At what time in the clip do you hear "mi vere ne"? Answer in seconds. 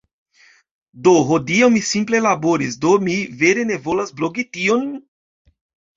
3.09-3.81